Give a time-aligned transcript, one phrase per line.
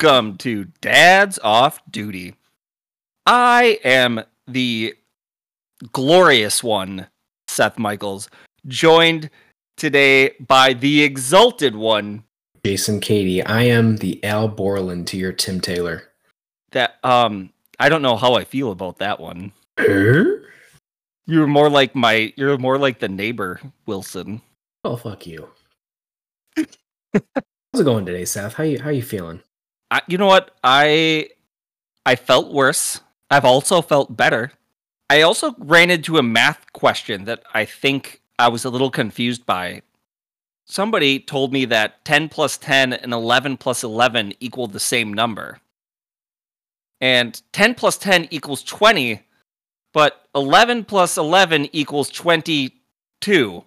[0.00, 2.36] Welcome to Dad's Off Duty.
[3.26, 4.94] I am the
[5.90, 7.08] glorious one,
[7.48, 8.30] Seth Michaels,
[8.68, 9.28] joined
[9.76, 12.22] today by the exalted one
[12.64, 13.42] Jason Katie.
[13.42, 16.04] I am the Al Borland to your Tim Taylor.
[16.70, 17.50] that um
[17.80, 19.50] I don't know how I feel about that one.
[21.26, 24.42] You're more like my you're more like the neighbor, Wilson.
[24.84, 25.48] Oh fuck you.
[26.56, 28.54] How's it going today, Seth?
[28.54, 29.42] How you how you feeling?
[29.90, 30.56] I, you know what?
[30.62, 31.30] I
[32.04, 33.00] I felt worse.
[33.30, 34.52] I've also felt better.
[35.10, 39.46] I also ran into a math question that I think I was a little confused
[39.46, 39.82] by.
[40.66, 45.60] Somebody told me that 10 plus 10 and 11 plus 11 equal the same number.
[47.00, 49.22] And 10 plus 10 equals 20,
[49.94, 53.64] but 11 plus 11 equals 22.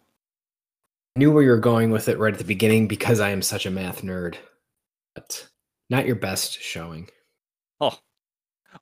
[1.16, 3.42] I knew where you were going with it right at the beginning because I am
[3.42, 4.36] such a math nerd.
[5.16, 5.48] But
[5.92, 7.10] not your best showing.
[7.80, 8.00] Oh.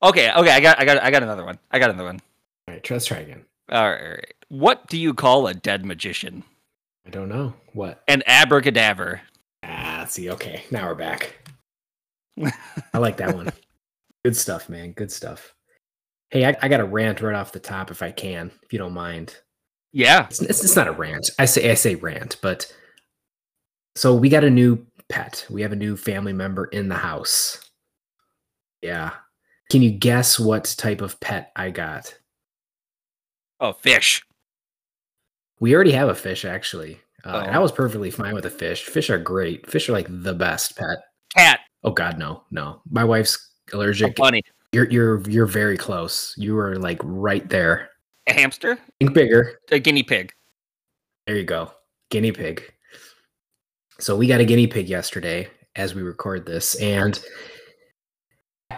[0.03, 1.57] Okay, okay, I got I got I got another one.
[1.71, 2.21] I got another one.
[2.67, 3.43] All right, let's try again.
[3.71, 4.33] All right, all right.
[4.47, 6.43] What do you call a dead magician?
[7.05, 7.55] I don't know.
[7.73, 8.03] What?
[8.07, 9.21] An abracadabra.
[9.63, 10.63] Ah, see, okay.
[10.69, 11.35] Now we're back.
[12.93, 13.51] I like that one.
[14.23, 14.91] Good stuff, man.
[14.91, 15.55] Good stuff.
[16.29, 18.77] Hey, I, I got a rant right off the top if I can, if you
[18.79, 19.35] don't mind.
[19.91, 20.27] Yeah.
[20.27, 21.31] It's, it's, it's not a rant.
[21.39, 22.71] I say I say rant, but
[23.95, 25.45] so we got a new pet.
[25.49, 27.59] We have a new family member in the house.
[28.81, 29.11] Yeah.
[29.69, 32.17] Can you guess what type of pet I got?
[33.59, 34.23] Oh, fish.
[35.59, 36.99] We already have a fish, actually.
[37.25, 37.61] Uh, and I Oh.
[37.61, 38.85] was perfectly fine with a fish.
[38.85, 39.69] Fish are great.
[39.69, 40.99] Fish are like the best pet.
[41.35, 41.59] Cat.
[41.83, 42.81] Oh God, no, no.
[42.89, 44.15] My wife's allergic.
[44.15, 44.41] bunny.
[44.71, 46.33] You're you're you're very close.
[46.37, 47.89] You are like right there.
[48.27, 48.77] A hamster.
[48.99, 49.59] Think bigger.
[49.71, 50.31] A guinea pig.
[51.27, 51.71] There you go.
[52.09, 52.73] Guinea pig.
[53.99, 57.19] So we got a guinea pig yesterday as we record this, and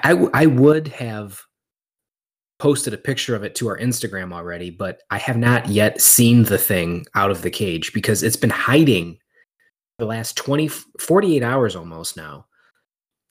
[0.04, 1.42] I w- I would have
[2.60, 6.44] posted a picture of it to our Instagram already, but I have not yet seen
[6.44, 9.18] the thing out of the cage because it's been hiding
[9.98, 10.68] the last 20
[11.00, 12.46] 48 hours almost now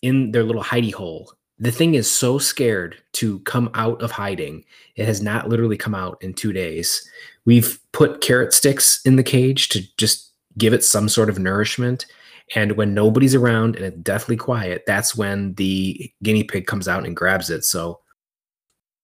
[0.02, 1.32] in their little hidey hole.
[1.58, 4.64] The thing is so scared to come out of hiding.
[4.96, 7.08] It has not literally come out in 2 days.
[7.44, 12.06] We've put carrot sticks in the cage to just give it some sort of nourishment.
[12.54, 17.06] And when nobody's around and it's deathly quiet, that's when the guinea pig comes out
[17.06, 17.64] and grabs it.
[17.64, 18.00] So,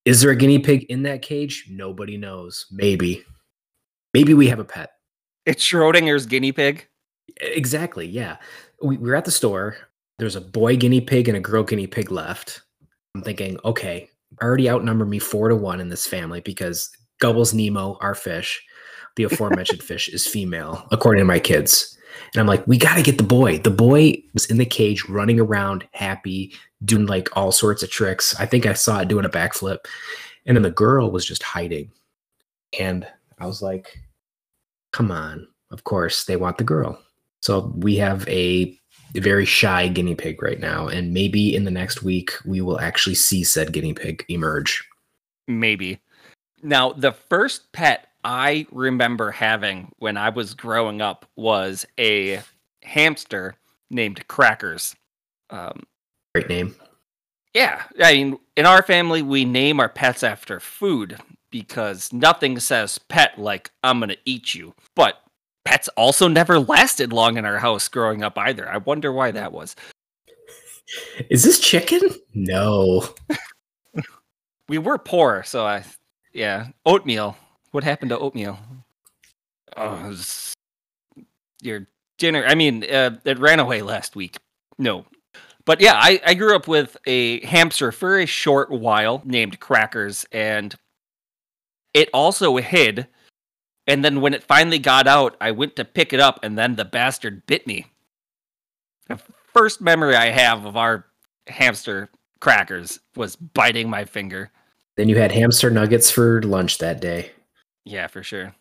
[0.04, 1.66] is there a guinea pig in that cage?
[1.70, 2.66] Nobody knows.
[2.70, 3.24] Maybe.
[4.14, 4.90] Maybe we have a pet.
[5.46, 6.88] It's Schrodinger's guinea pig.
[7.40, 8.06] Exactly.
[8.06, 8.36] Yeah.
[8.82, 9.76] We, we were at the store.
[10.18, 12.62] There's a boy guinea pig and a girl guinea pig left.
[13.14, 14.08] I'm thinking, okay,
[14.42, 16.90] already outnumber me four to one in this family because
[17.20, 18.64] Gubbles Nemo, our fish,
[19.16, 21.96] the aforementioned fish, is female, according to my kids.
[22.34, 23.58] And I'm like, we got to get the boy.
[23.58, 26.54] The boy was in the cage running around, happy,
[26.84, 28.38] doing like all sorts of tricks.
[28.38, 29.78] I think I saw it doing a backflip.
[30.46, 31.90] And then the girl was just hiding.
[32.78, 33.06] And
[33.38, 33.98] I was like,
[34.92, 35.46] come on.
[35.70, 36.98] Of course, they want the girl.
[37.40, 38.78] So we have a
[39.14, 40.88] very shy guinea pig right now.
[40.88, 44.86] And maybe in the next week, we will actually see said guinea pig emerge.
[45.48, 46.00] Maybe.
[46.62, 52.42] Now, the first pet I remember having when I was growing up was a
[52.82, 53.54] hamster
[53.88, 54.96] named Crackers.
[55.48, 55.84] Um,
[56.34, 56.74] Great name.
[57.54, 61.18] yeah, I mean, in our family, we name our pets after food
[61.50, 64.74] because nothing says pet like I'm gonna eat you.
[64.96, 65.22] But
[65.64, 68.68] pets also never lasted long in our house growing up either.
[68.68, 69.76] I wonder why that was.
[71.30, 72.00] Is this chicken?
[72.34, 73.08] No.
[74.68, 75.84] We were poor, so I,
[76.32, 77.36] yeah, oatmeal.
[77.76, 78.58] What happened to oatmeal?
[79.76, 80.54] Oh, it was
[81.60, 82.42] your dinner.
[82.42, 84.38] I mean, uh, it ran away last week.
[84.78, 85.04] No,
[85.66, 90.24] but yeah, I, I grew up with a hamster for a short while named Crackers,
[90.32, 90.74] and
[91.92, 93.08] it also hid.
[93.86, 96.76] And then when it finally got out, I went to pick it up, and then
[96.76, 97.84] the bastard bit me.
[99.08, 99.20] The
[99.52, 101.04] first memory I have of our
[101.46, 102.08] hamster
[102.40, 104.50] Crackers was biting my finger.
[104.96, 107.32] Then you had hamster nuggets for lunch that day.
[107.86, 108.52] Yeah, for sure.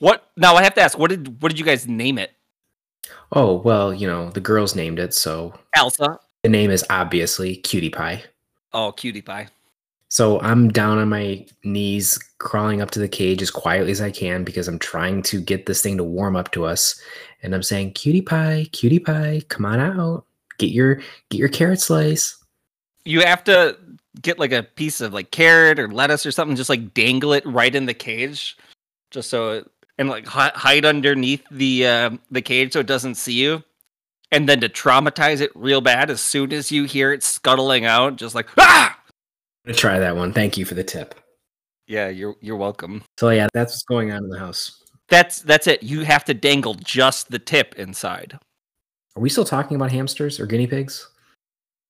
[0.00, 0.56] What now?
[0.56, 0.98] I have to ask.
[0.98, 2.32] What did what did you guys name it?
[3.32, 5.14] Oh, well, you know, the girls named it.
[5.14, 6.18] So Elsa.
[6.42, 8.22] the name is obviously Cutie Pie.
[8.72, 9.48] Oh, cutie pie.
[10.08, 14.10] So I'm down on my knees, crawling up to the cage as quietly as I
[14.10, 17.00] can because I'm trying to get this thing to warm up to us.
[17.42, 20.24] And I'm saying, "Cutie pie, cutie pie, come on out,
[20.58, 20.96] get your
[21.30, 22.36] get your carrot slice."
[23.04, 23.76] You have to
[24.20, 27.44] get like a piece of like carrot or lettuce or something, just like dangle it
[27.46, 28.56] right in the cage,
[29.10, 33.16] just so it, and like hi- hide underneath the uh, the cage so it doesn't
[33.16, 33.62] see you.
[34.30, 38.16] and then to traumatize it real bad as soon as you hear it scuttling out,
[38.16, 38.96] just like ah.
[39.64, 40.32] I'm gonna try that one.
[40.32, 41.14] Thank you for the tip.
[41.86, 43.02] Yeah, you're you're welcome.
[43.18, 44.82] So yeah, that's what's going on in the house.
[45.08, 45.82] That's that's it.
[45.82, 48.38] You have to dangle just the tip inside.
[49.16, 51.08] Are we still talking about hamsters or guinea pigs?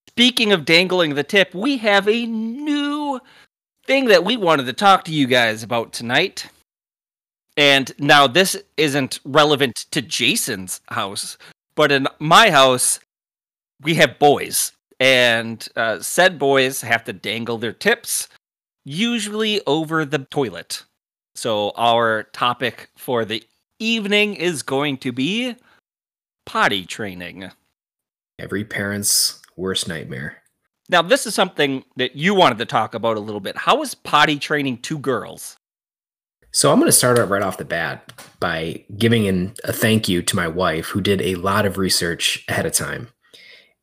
[0.08, 3.20] Speaking of dangling the tip, we have a new
[3.86, 6.46] thing that we wanted to talk to you guys about tonight.
[7.58, 11.36] And now this isn't relevant to Jason's house,
[11.74, 13.00] but in my house,
[13.82, 14.72] we have boys.
[14.98, 18.28] And uh, said boys have to dangle their tips,
[18.86, 20.84] usually over the toilet.
[21.34, 23.44] So, our topic for the
[23.78, 25.54] evening is going to be
[26.46, 27.50] potty training.
[28.38, 30.38] Every parent's worst nightmare.
[30.88, 33.56] Now, this is something that you wanted to talk about a little bit.
[33.56, 35.56] How is potty training two girls?
[36.50, 38.10] So I'm going to start out right off the bat
[38.40, 42.42] by giving in a thank you to my wife who did a lot of research
[42.48, 43.08] ahead of time.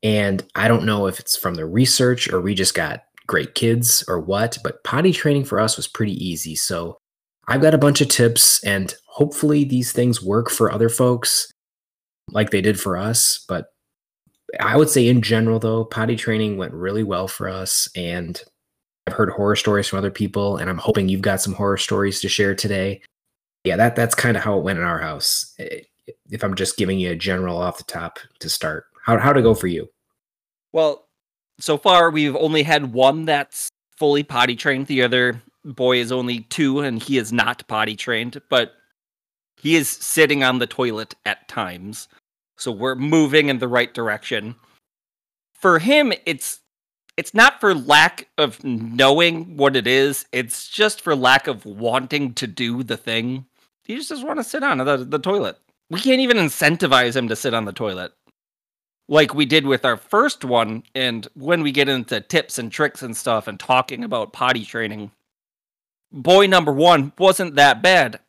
[0.02, 4.04] And I don't know if it's from the research or we just got great kids
[4.08, 6.56] or what, but potty training for us was pretty easy.
[6.56, 6.98] So
[7.48, 11.52] I've got a bunch of tips, and hopefully these things work for other folks
[12.32, 13.46] like they did for us.
[13.48, 13.68] But
[14.60, 17.90] I would say, in general, though, potty training went really well for us.
[17.96, 18.42] And
[19.08, 22.22] I've heard horror stories from other people, and I'm hoping you've got some horror stories
[22.22, 23.02] to share today.
[23.64, 25.56] Yeah, that that's kind of how it went in our house.
[26.30, 29.42] If I'm just giving you a general off the top to start, how how to
[29.42, 29.90] go for you?
[30.72, 31.08] Well,
[31.60, 34.88] so far we've only had one that's fully potty trained.
[34.88, 38.74] The other boy is only two and he is not potty trained, but
[39.58, 42.08] he is sitting on the toilet at times.
[42.58, 44.56] So we're moving in the right direction.
[45.54, 46.60] For him, it's
[47.18, 52.34] it's not for lack of knowing what it is, it's just for lack of wanting
[52.36, 53.46] to do the thing.
[53.86, 55.58] He just doesn't want to sit on the, the toilet.
[55.90, 58.12] We can't even incentivize him to sit on the toilet
[59.08, 60.84] like we did with our first one.
[60.94, 65.12] And when we get into tips and tricks and stuff and talking about potty training,
[66.12, 68.20] boy number one wasn't that bad.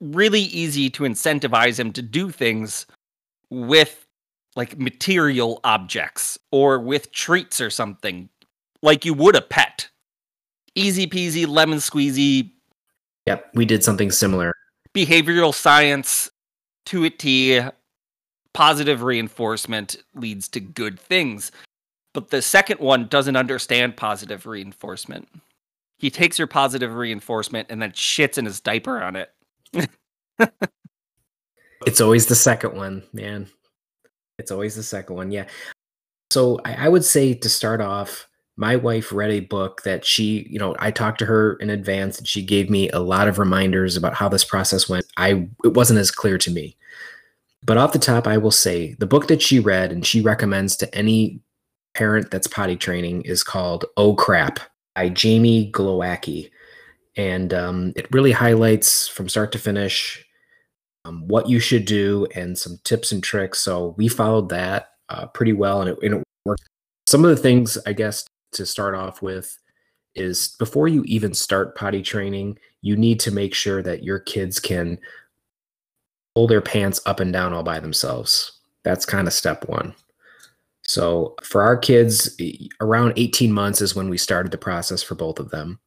[0.00, 2.86] Really easy to incentivize him to do things
[3.52, 4.06] with
[4.56, 8.28] like material objects or with treats or something,
[8.82, 9.88] like you would a pet.
[10.74, 12.50] Easy peasy, lemon squeezy.
[13.26, 14.52] Yep, we did something similar.
[14.94, 16.30] Behavioral science
[16.86, 17.60] to a T.
[18.52, 21.52] Positive reinforcement leads to good things.
[22.14, 25.28] But the second one doesn't understand positive reinforcement
[26.02, 29.30] he takes your positive reinforcement and then shits in his diaper on it.
[31.86, 33.48] it's always the second one, man.
[34.38, 35.30] It's always the second one.
[35.30, 35.46] Yeah.
[36.30, 38.26] So I, I, would say to start off,
[38.56, 42.18] my wife read a book that she, you know, I talked to her in advance
[42.18, 45.06] and she gave me a lot of reminders about how this process went.
[45.16, 46.76] I it wasn't as clear to me.
[47.64, 50.76] But off the top, I will say the book that she read and she recommends
[50.76, 51.40] to any
[51.94, 54.58] parent that's potty training is called Oh Crap
[54.94, 56.50] by Jamie Glowacki.
[57.16, 60.24] And um, it really highlights from start to finish
[61.04, 63.60] um, what you should do and some tips and tricks.
[63.60, 66.68] So we followed that uh, pretty well and it, and it worked.
[67.06, 69.58] Some of the things, I guess, to start off with
[70.14, 74.60] is before you even start potty training, you need to make sure that your kids
[74.60, 74.98] can
[76.34, 78.60] pull their pants up and down all by themselves.
[78.84, 79.94] That's kind of step one.
[80.84, 82.36] So for our kids,
[82.80, 85.78] around 18 months is when we started the process for both of them.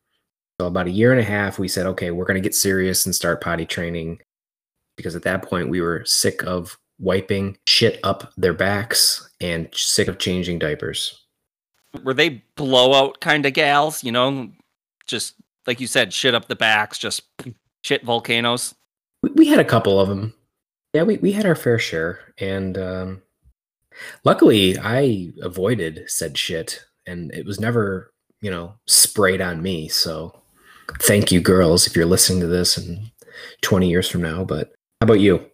[0.59, 3.05] So about a year and a half, we said, okay, we're going to get serious
[3.05, 4.19] and start potty training
[4.95, 10.07] because at that point we were sick of wiping shit up their backs and sick
[10.07, 11.25] of changing diapers.
[12.03, 14.03] Were they blowout kind of gals?
[14.03, 14.49] You know,
[15.07, 15.35] just
[15.67, 17.23] like you said, shit up the backs, just
[17.83, 18.75] shit volcanoes.
[19.23, 20.33] We, we had a couple of them.
[20.93, 22.19] Yeah, we, we had our fair share.
[22.37, 23.21] And um,
[24.23, 28.11] Luckily, I avoided said shit and it was never,
[28.41, 29.87] you know, sprayed on me.
[29.87, 30.41] So
[31.01, 33.11] thank you, girls, if you're listening to this in
[33.61, 34.43] 20 years from now.
[34.43, 35.45] But how about you?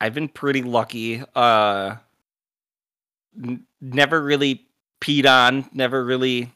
[0.00, 1.22] I've been pretty lucky.
[1.34, 1.96] Uh,
[3.36, 4.66] n- never really
[5.00, 6.52] peed on, never really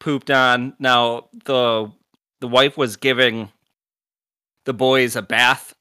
[0.00, 0.74] pooped on.
[0.78, 1.92] Now, the
[2.40, 3.50] the wife was giving
[4.64, 5.74] the boys a bath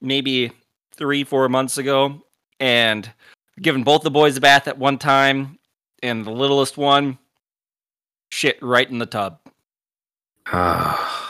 [0.00, 0.52] maybe
[0.92, 2.22] three, four months ago,
[2.60, 3.10] and
[3.60, 5.58] given both the boys a bath at one time,
[6.02, 7.18] and the littlest one
[8.30, 9.40] shit right in the tub.
[10.46, 11.27] Ah.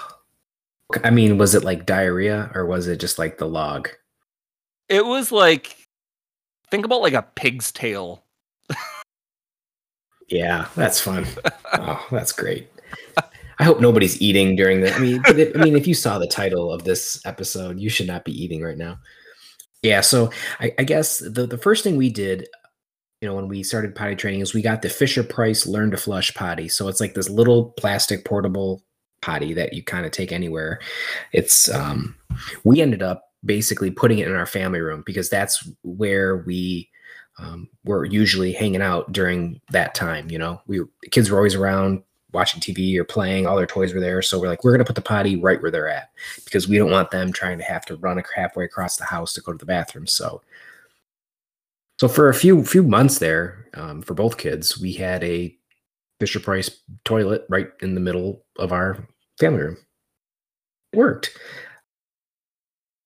[1.04, 3.88] I mean, was it like diarrhea or was it just like the log?
[4.88, 5.76] It was like
[6.70, 8.24] think about like a pig's tail.
[10.28, 11.26] yeah, that's fun.
[11.74, 12.70] oh, that's great.
[13.60, 14.94] I hope nobody's eating during the.
[14.94, 18.24] I mean, I mean, if you saw the title of this episode, you should not
[18.24, 18.98] be eating right now.
[19.82, 20.30] Yeah, so
[20.60, 22.48] I, I, guess the, the first thing we did
[23.20, 25.96] you know, when we started potty training is we got the Fisher Price Learn to
[25.96, 26.68] Flush potty.
[26.68, 28.82] So it's like this little plastic portable
[29.20, 30.80] potty that you kind of take anywhere.
[31.32, 32.14] It's um
[32.64, 36.88] we ended up basically putting it in our family room because that's where we
[37.38, 40.30] um, were usually hanging out during that time.
[40.30, 43.46] You know, we kids were always around watching TV or playing.
[43.46, 45.70] All their toys were there, so we're like, we're gonna put the potty right where
[45.70, 46.10] they're at
[46.44, 49.32] because we don't want them trying to have to run a halfway across the house
[49.34, 50.06] to go to the bathroom.
[50.06, 50.42] So
[51.98, 55.56] so for a few few months there, um, for both kids, we had a
[56.20, 56.70] Fisher Price
[57.04, 59.06] toilet right in the middle of our
[59.38, 59.76] family room.
[60.92, 61.30] It worked.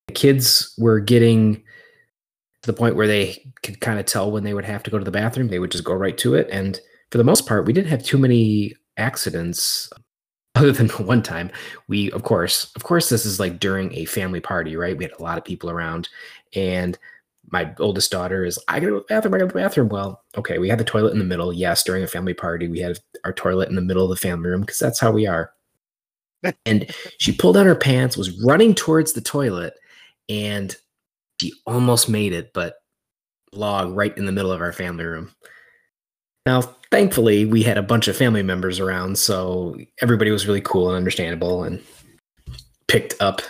[0.07, 4.53] The kids were getting to the point where they could kind of tell when they
[4.53, 5.49] would have to go to the bathroom.
[5.49, 6.47] They would just go right to it.
[6.51, 6.79] And
[7.11, 9.91] for the most part, we didn't have too many accidents
[10.55, 11.49] other than one time
[11.87, 15.13] we of course of course this is like during a family party right we had
[15.17, 16.09] a lot of people around
[16.55, 16.99] and
[17.53, 19.63] my oldest daughter is, I gotta go to the bathroom, I gotta go to the
[19.63, 19.89] bathroom.
[19.89, 21.53] Well, okay, we had the toilet in the middle.
[21.53, 24.49] Yes, during a family party, we had our toilet in the middle of the family
[24.49, 25.53] room because that's how we are.
[26.65, 29.75] and she pulled down her pants, was running towards the toilet,
[30.27, 30.75] and
[31.39, 32.77] she almost made it, but
[33.53, 35.31] log right in the middle of our family room.
[36.47, 40.89] Now, thankfully, we had a bunch of family members around, so everybody was really cool
[40.89, 41.81] and understandable and
[42.87, 43.43] picked up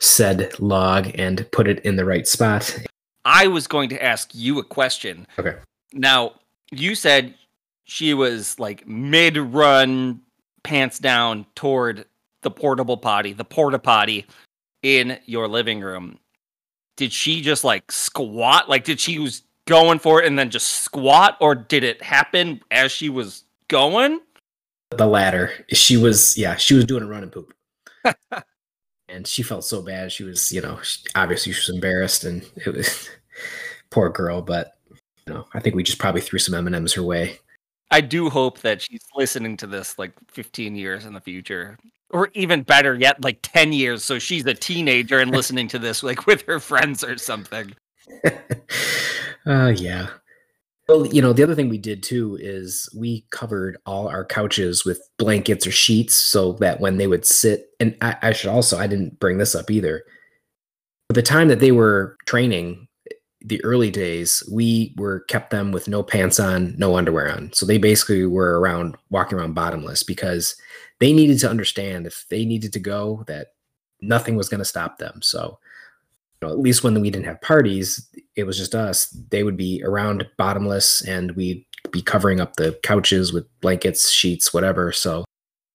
[0.00, 2.78] said log and put it in the right spot.
[3.26, 5.26] I was going to ask you a question.
[5.36, 5.56] Okay.
[5.92, 6.34] Now,
[6.70, 7.34] you said
[7.84, 10.20] she was like mid run,
[10.62, 12.06] pants down toward
[12.42, 14.26] the portable potty, the porta potty
[14.82, 16.20] in your living room.
[16.96, 18.68] Did she just like squat?
[18.68, 22.60] Like, did she was going for it and then just squat, or did it happen
[22.70, 24.20] as she was going?
[24.90, 25.52] The latter.
[25.72, 27.52] She was, yeah, she was doing a run and poop.
[29.16, 30.12] and she felt so bad.
[30.12, 30.78] She was, you know,
[31.14, 33.08] obviously she was embarrassed, and it was
[33.90, 34.42] poor girl.
[34.42, 34.76] But
[35.26, 37.38] you know, I think we just probably threw some M and M's her way.
[37.90, 41.78] I do hope that she's listening to this like 15 years in the future,
[42.10, 44.04] or even better yet, like 10 years.
[44.04, 47.74] So she's a teenager and listening to this like with her friends or something.
[49.46, 50.08] uh, yeah.
[50.88, 54.84] Well, you know, the other thing we did too is we covered all our couches
[54.84, 58.78] with blankets or sheets so that when they would sit, and I, I should also,
[58.78, 60.04] I didn't bring this up either.
[61.08, 62.86] For the time that they were training,
[63.40, 67.52] the early days, we were kept them with no pants on, no underwear on.
[67.52, 70.56] So they basically were around walking around bottomless because
[71.00, 73.48] they needed to understand if they needed to go that
[74.00, 75.20] nothing was going to stop them.
[75.22, 75.58] So
[76.42, 79.08] know, at least when we didn't have parties, it was just us.
[79.30, 84.52] They would be around bottomless, and we'd be covering up the couches with blankets, sheets,
[84.52, 84.92] whatever.
[84.92, 85.24] So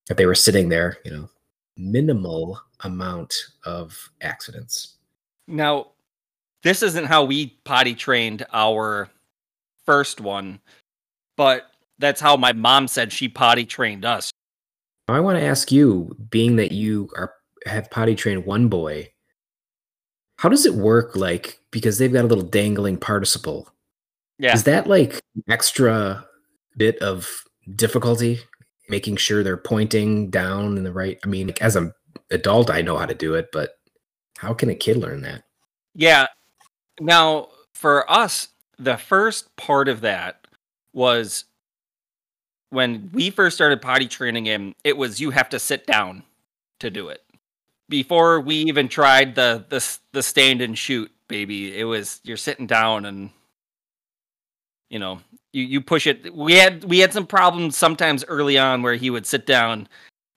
[0.09, 1.29] if they were sitting there, you know,
[1.77, 3.33] minimal amount
[3.65, 4.97] of accidents.
[5.47, 5.87] Now,
[6.63, 9.09] this isn't how we potty trained our
[9.85, 10.59] first one,
[11.37, 14.31] but that's how my mom said she potty trained us.
[15.07, 17.33] I want to ask you, being that you are
[17.65, 19.11] have potty trained one boy,
[20.41, 21.15] how does it work?
[21.15, 23.71] Like, because they've got a little dangling participle.
[24.39, 24.55] Yeah.
[24.55, 26.25] Is that like extra
[26.75, 27.43] bit of
[27.75, 28.39] difficulty
[28.89, 31.19] making sure they're pointing down in the right?
[31.23, 31.93] I mean, as an
[32.31, 33.75] adult, I know how to do it, but
[34.39, 35.43] how can a kid learn that?
[35.93, 36.25] Yeah.
[36.99, 38.47] Now, for us,
[38.79, 40.47] the first part of that
[40.91, 41.45] was
[42.71, 46.23] when we first started potty training him, it was you have to sit down
[46.79, 47.21] to do it
[47.91, 51.77] before we even tried the the the stand and shoot, baby.
[51.77, 53.29] It was you're sitting down and
[54.89, 55.19] you know
[55.53, 56.33] you you push it.
[56.33, 59.87] We had we had some problems sometimes early on where he would sit down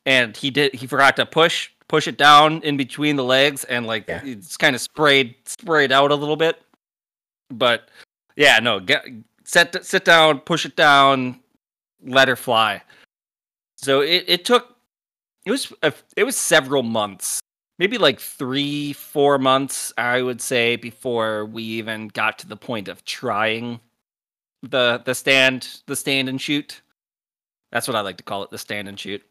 [0.05, 3.87] and he did he forgot to push push it down in between the legs and
[3.87, 4.21] like yeah.
[4.25, 6.61] it's kind of sprayed sprayed out a little bit.
[7.51, 7.89] But
[8.37, 9.07] yeah, no, get
[9.45, 11.41] sit sit down, push it down,
[12.05, 12.83] let her fly.
[13.77, 14.77] So it, it took
[15.47, 17.44] it was a, it was several months
[17.79, 22.89] maybe like three, four months, I would say, before we even got to the point
[22.89, 23.81] of trying
[24.63, 26.83] the the stand the stand and shoot.
[27.73, 29.23] That's what I like to call it, the stand and shoot.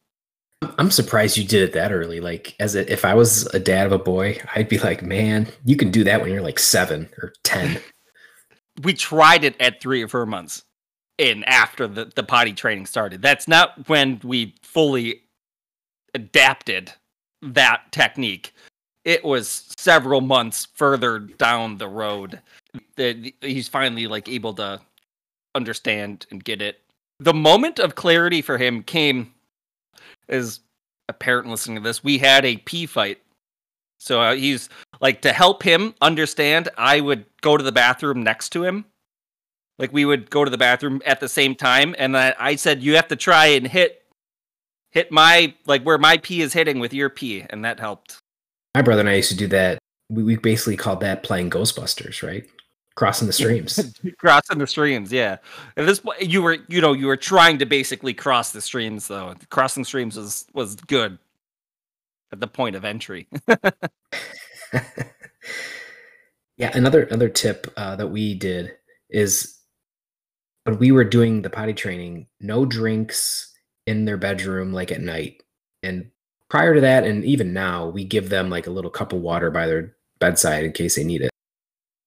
[0.78, 2.20] I'm surprised you did it that early.
[2.20, 5.48] Like, as a, if I was a dad of a boy, I'd be like, man,
[5.66, 7.82] you can do that when you're like seven or ten.
[8.84, 10.64] we tried it at three or four months
[11.20, 13.22] and after the, the potty training started.
[13.22, 15.22] That's not when we fully
[16.14, 16.94] adapted
[17.44, 18.54] that technique.
[19.06, 22.42] It was several months further down the road
[22.96, 24.82] that he's finally like able to
[25.56, 26.82] understand and get it.
[27.20, 29.34] The moment of clarity for him came
[30.30, 30.62] as
[31.10, 32.04] a parent listening to this.
[32.04, 33.20] We had a pee fight.
[34.00, 34.70] So uh, he's
[35.02, 38.86] like to help him understand, I would go to the bathroom next to him
[39.80, 42.84] Like we would go to the bathroom at the same time, and I, I said
[42.84, 44.03] you have to try and hit
[44.94, 48.20] hit my like where my pee is hitting with your pee, and that helped.
[48.74, 49.80] My brother and I used to do that.
[50.10, 52.46] We, we basically called that playing Ghostbusters, right?
[52.96, 53.80] Crossing the streams.
[54.20, 55.38] crossing the streams, yeah.
[55.76, 59.08] At this point, you were you know you were trying to basically cross the streams
[59.08, 59.34] though.
[59.50, 61.18] Crossing streams was was good
[62.32, 63.28] at the point of entry.
[66.58, 68.74] yeah, another another tip uh, that we did
[69.10, 69.58] is
[70.66, 73.53] when we were doing the potty training, no drinks
[73.86, 75.44] in their bedroom like at night.
[75.82, 76.10] And
[76.50, 79.52] prior to that, and even now, we give them like a little cup of water
[79.52, 81.30] by their bedside in case they need it.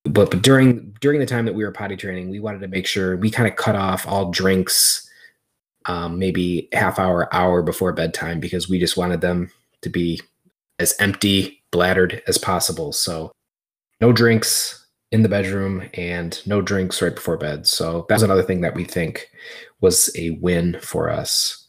[0.05, 2.87] But but during during the time that we were potty training, we wanted to make
[2.87, 5.11] sure we kind of cut off all drinks,
[5.87, 9.51] um, maybe half hour hour before bedtime because we just wanted them
[9.83, 10.21] to be
[10.79, 12.93] as empty bladdered as possible.
[12.93, 13.33] So
[14.01, 17.67] no drinks in the bedroom and no drinks right before bed.
[17.67, 19.29] So that's another thing that we think
[19.81, 21.66] was a win for us.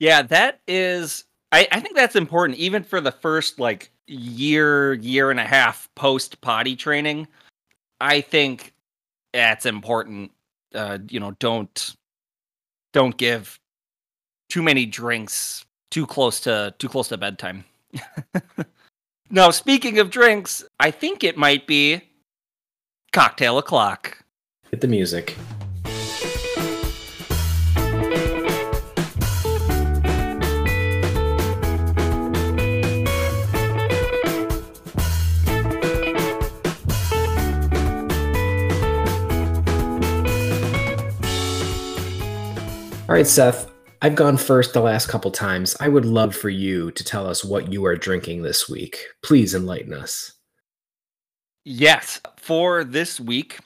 [0.00, 5.30] Yeah, that is I, I think that's important even for the first like year, year
[5.30, 7.28] and a half post potty training.
[8.00, 8.72] I think
[9.32, 10.32] that's important.
[10.74, 11.96] Uh, you know, don't
[12.92, 13.58] don't give
[14.48, 17.64] too many drinks too close to too close to bedtime.
[19.30, 22.00] now, speaking of drinks, I think it might be
[23.12, 24.24] cocktail o'clock.
[24.70, 25.36] Hit the music.
[43.10, 43.68] All right, Seth,
[44.02, 45.76] I've gone first the last couple times.
[45.80, 49.04] I would love for you to tell us what you are drinking this week.
[49.24, 50.34] Please enlighten us.
[51.64, 53.58] Yes, for this week,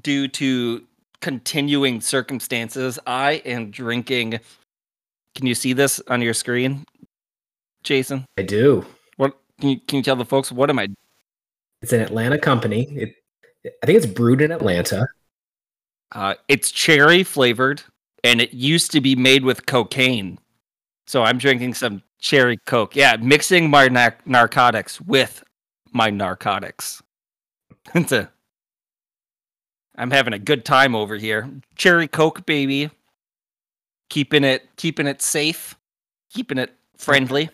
[0.00, 0.86] due to
[1.20, 4.40] continuing circumstances, I am drinking.
[5.34, 6.86] Can you see this on your screen,
[7.82, 8.24] Jason?
[8.38, 8.86] I do.
[9.18, 10.50] What can you, can you tell the folks?
[10.50, 10.88] What am I?
[11.82, 12.84] It's an Atlanta company.
[12.90, 13.14] It,
[13.82, 15.08] I think it's brewed in Atlanta.
[16.12, 17.82] Uh, it's cherry flavored
[18.24, 20.38] and it used to be made with cocaine.
[21.06, 22.94] So I'm drinking some cherry coke.
[22.94, 25.42] Yeah, mixing my nar- narcotics with
[25.92, 27.02] my narcotics.
[27.94, 28.30] it's a
[29.96, 31.50] I'm having a good time over here.
[31.76, 32.90] Cherry coke baby.
[34.08, 35.76] Keeping it keeping it safe,
[36.32, 37.50] keeping it friendly.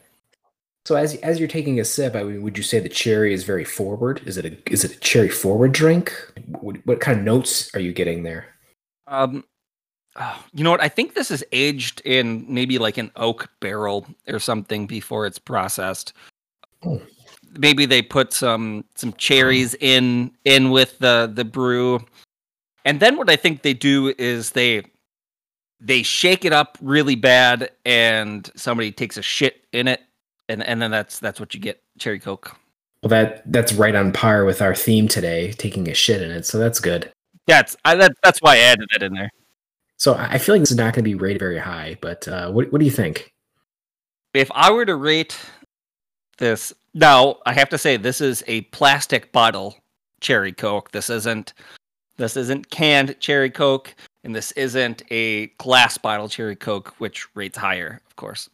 [0.87, 3.43] So as as you're taking a sip, I mean, would you say the cherry is
[3.43, 4.23] very forward?
[4.25, 6.13] Is it a is it a cherry forward drink?
[6.61, 8.55] What, what kind of notes are you getting there?
[9.09, 9.45] Um,
[10.19, 10.83] oh, you know what?
[10.83, 15.39] I think this is aged in maybe like an oak barrel or something before it's
[15.39, 16.13] processed.
[16.85, 17.01] Oh.
[17.59, 22.05] Maybe they put some some cherries in in with the the brew,
[22.85, 24.83] and then what I think they do is they
[25.81, 30.03] they shake it up really bad, and somebody takes a shit in it,
[30.49, 32.55] and and then that's that's what you get cherry coke.
[33.03, 36.45] Well, that that's right on par with our theme today, taking a shit in it.
[36.45, 37.11] So that's good.
[37.47, 39.31] Yeah, that's I, that, that's why I added that in there.
[39.99, 42.51] So I feel like this is not going to be rated very high, but uh,
[42.51, 43.33] what what do you think?
[44.35, 45.39] If I were to rate
[46.39, 49.77] this, now I have to say this is a plastic bottle
[50.21, 50.93] cherry coke.
[50.93, 51.55] This isn't
[52.19, 57.57] this isn't canned cherry coke, and this isn't a glass bottle cherry coke, which rates
[57.57, 58.51] higher, of course.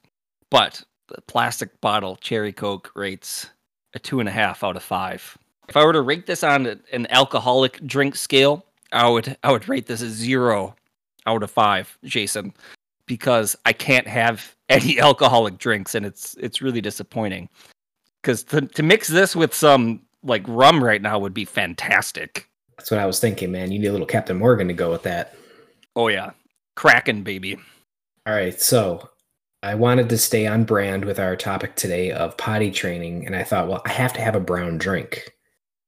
[0.50, 3.50] But the plastic bottle cherry coke rates
[3.94, 5.36] a two and a half out of five.
[5.68, 9.68] If I were to rate this on an alcoholic drink scale, I would I would
[9.68, 10.76] rate this a zero
[11.26, 12.52] out of five, Jason,
[13.06, 17.48] because I can't have any alcoholic drinks, and it's it's really disappointing.
[18.22, 22.48] Because to to mix this with some like rum right now would be fantastic.
[22.78, 23.70] That's what I was thinking, man.
[23.70, 25.34] You need a little Captain Morgan to go with that.
[25.96, 26.30] Oh yeah,
[26.76, 27.58] Kraken baby.
[28.26, 29.10] All right, so
[29.64, 33.44] I wanted to stay on brand with our topic today of potty training, and I
[33.44, 35.32] thought, well, I have to have a brown drink.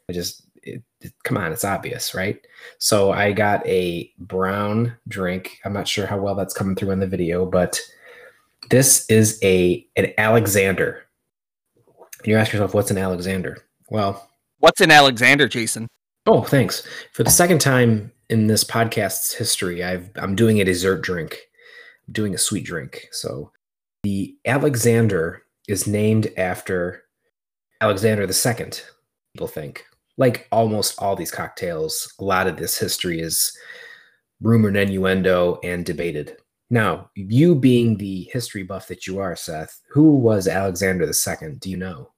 [0.08, 2.40] I just it, it, come on, it's obvious, right?
[2.78, 5.58] So I got a brown drink.
[5.64, 7.80] I'm not sure how well that's coming through in the video, but
[8.70, 11.04] this is a an Alexander.
[12.18, 13.58] And you ask yourself, what's an Alexander?
[13.90, 15.88] Well, what's an Alexander, Jason?
[16.26, 16.86] Oh, thanks.
[17.12, 21.38] For the second time in this podcast's history, I've I'm doing a dessert drink.
[22.08, 23.08] I'm doing a sweet drink.
[23.12, 23.52] So
[24.02, 27.02] the Alexander is named after
[27.80, 28.70] Alexander II,
[29.34, 29.84] people think
[30.16, 33.56] like almost all these cocktails, a lot of this history is
[34.40, 36.36] rumor and innuendo and debated.
[36.70, 41.56] Now, you being the history buff that you are, Seth, who was Alexander II?
[41.58, 42.10] Do you know?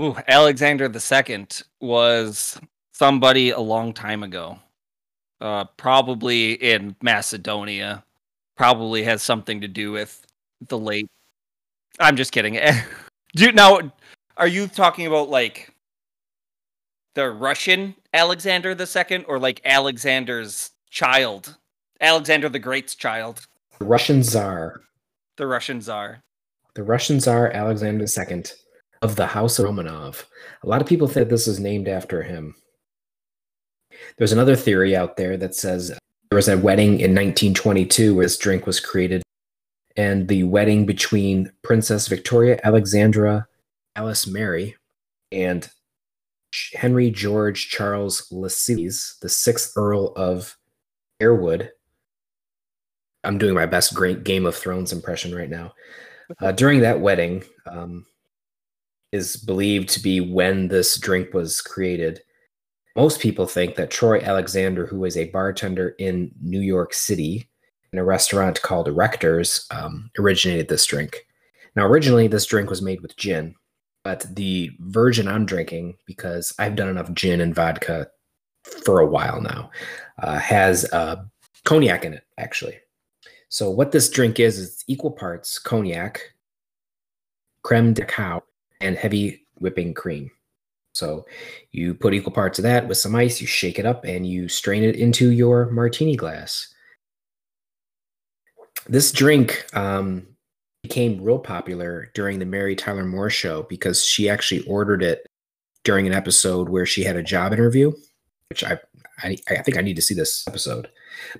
[0.00, 1.46] Ooh, Alexander II
[1.80, 2.58] was
[2.92, 4.58] somebody a long time ago.
[5.40, 8.04] Uh, probably in Macedonia.
[8.56, 10.26] Probably has something to do with
[10.66, 11.08] the late.
[12.00, 12.58] I'm just kidding.
[13.36, 13.92] Do now,
[14.36, 15.72] are you talking about like
[17.18, 21.56] the Russian Alexander II or like Alexander's child,
[22.00, 23.48] Alexander the Great's child?
[23.80, 24.82] The Russian Tsar.
[25.36, 26.22] The Russian Tsar.
[26.76, 28.44] The Russian Tsar Alexander II
[29.02, 30.26] of the House of Romanov.
[30.62, 32.54] A lot of people think this is named after him.
[34.16, 38.38] There's another theory out there that says there was a wedding in 1922 where this
[38.38, 39.24] drink was created,
[39.96, 43.48] and the wedding between Princess Victoria Alexandra
[43.96, 44.76] Alice Mary
[45.32, 45.68] and
[46.74, 50.56] Henry George Charles Lascelles, the sixth Earl of
[51.20, 51.70] Harewood.
[53.24, 55.72] I'm doing my best great Game of Thrones impression right now.
[56.40, 58.06] Uh, during that wedding, um,
[59.12, 62.20] is believed to be when this drink was created.
[62.96, 67.48] Most people think that Troy Alexander, who was a bartender in New York City
[67.92, 71.26] in a restaurant called Rector's, um, originated this drink.
[71.74, 73.54] Now, originally, this drink was made with gin,
[74.08, 78.08] but the version I'm drinking, because I've done enough gin and vodka
[78.82, 79.70] for a while now,
[80.22, 81.16] uh, has uh,
[81.66, 82.78] cognac in it, actually.
[83.50, 86.22] So, what this drink is, is equal parts cognac,
[87.60, 88.44] creme de cacao,
[88.80, 90.30] and heavy whipping cream.
[90.94, 91.26] So
[91.72, 94.48] you put equal parts of that with some ice, you shake it up, and you
[94.48, 96.72] strain it into your martini glass.
[98.86, 100.26] This drink um,
[100.88, 105.26] became real popular during the Mary Tyler Moore show because she actually ordered it
[105.84, 107.92] during an episode where she had a job interview,
[108.48, 108.78] which I,
[109.22, 110.88] I, I think I need to see this episode.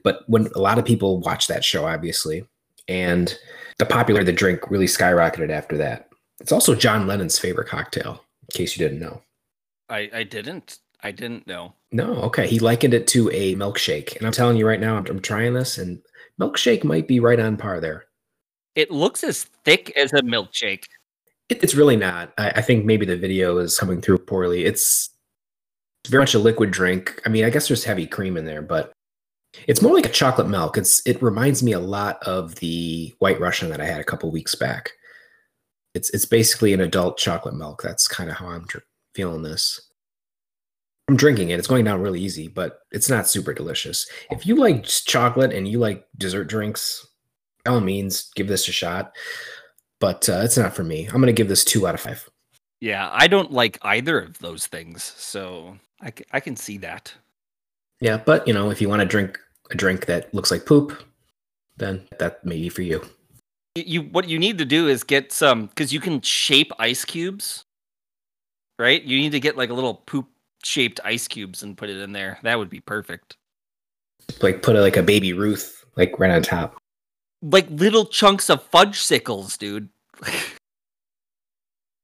[0.05, 2.47] But when a lot of people watch that show, obviously,
[2.89, 3.37] and
[3.79, 6.11] the popular the drink really skyrocketed after that.
[6.41, 9.23] It's also John Lennon's favorite cocktail, in case you didn't know.
[9.89, 10.79] I, I didn't.
[11.03, 11.75] I didn't know.
[11.91, 12.47] No, okay.
[12.47, 14.17] He likened it to a milkshake.
[14.17, 16.03] And I'm telling you right now, I'm, I'm trying this, and
[16.41, 18.05] milkshake might be right on par there.
[18.79, 20.85] It looks as thick as a milkshake.
[21.49, 22.33] It, it's really not.
[22.39, 24.65] I, I, think maybe the video is coming through poorly.
[24.65, 25.11] It's
[26.09, 27.21] very much a liquid drink.
[27.27, 28.93] I mean, I guess there's heavy cream in there, but
[29.67, 30.79] it's more like a chocolate milk.
[30.79, 34.31] It's it reminds me a lot of the White Russian that I had a couple
[34.31, 34.93] weeks back
[35.95, 37.83] it's it's basically an adult chocolate milk.
[37.83, 39.81] That's kind of how I'm dr- feeling this.
[41.09, 41.59] I'm drinking it.
[41.59, 44.09] It's going down really easy, but it's not super delicious.
[44.31, 47.07] If you like chocolate and you like dessert drinks,
[47.67, 49.15] all means, give this a shot.
[50.01, 51.07] But uh, it's not for me.
[51.07, 52.29] I'm going to give this two out of five.
[52.81, 57.13] Yeah, I don't like either of those things, so I, c- I can see that.
[58.01, 59.39] Yeah, but you know, if you want to drink
[59.73, 61.03] a drink that looks like poop,
[61.77, 63.03] then that may be for you
[63.87, 67.65] you what you need to do is get some because you can shape ice cubes,
[68.79, 69.03] right?
[69.03, 70.27] You need to get like a little poop
[70.65, 72.39] shaped ice cubes and put it in there.
[72.43, 73.37] That would be perfect.
[74.43, 76.81] Like put a, like a baby Ruth like right on top.
[77.43, 79.89] Like little chunks of fudge sickles, dude.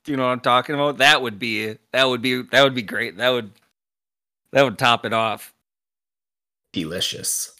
[0.05, 0.99] Do you know what I'm talking about?
[0.99, 3.17] That would be that would be that would be great.
[3.17, 3.51] That would
[4.53, 5.53] that would top it off.
[6.73, 7.53] Delicious.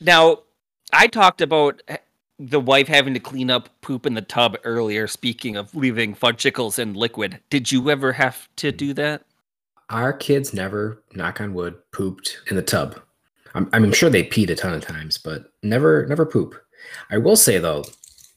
[0.00, 0.40] Now,
[0.92, 1.82] I talked about
[2.38, 5.06] the wife having to clean up poop in the tub earlier.
[5.06, 9.22] Speaking of leaving fudgesicles in liquid, did you ever have to do that?
[9.90, 13.00] Our kids never, knock on wood, pooped in the tub.
[13.54, 16.54] I'm, I'm sure they peed a ton of times, but never, never poop.
[17.10, 17.84] I will say though,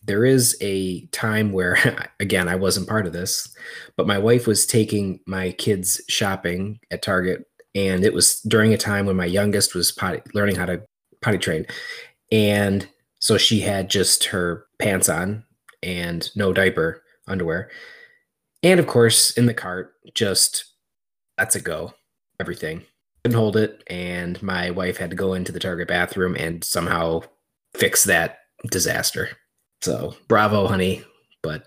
[0.04, 1.78] there is a time where,
[2.20, 3.56] again, I wasn't part of this,
[3.96, 8.78] but my wife was taking my kids shopping at Target, and it was during a
[8.78, 10.84] time when my youngest was potty, learning how to
[11.22, 11.66] potty train,
[12.32, 12.88] and
[13.20, 15.44] so she had just her pants on
[15.82, 17.72] and no diaper underwear.
[18.62, 20.66] And of course, in the cart, just
[21.38, 21.94] that's a go.
[22.40, 22.84] Everything.
[23.24, 23.84] Couldn't hold it.
[23.88, 27.22] And my wife had to go into the Target bathroom and somehow
[27.76, 28.40] fix that
[28.72, 29.30] disaster.
[29.82, 31.04] So bravo, honey.
[31.44, 31.66] But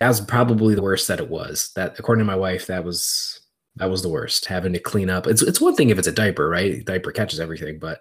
[0.00, 1.70] that was probably the worst that it was.
[1.76, 3.40] That according to my wife, that was
[3.76, 4.46] that was the worst.
[4.46, 5.26] Having to clean up.
[5.26, 6.84] It's it's one thing if it's a diaper, right?
[6.84, 8.00] Diaper catches everything, but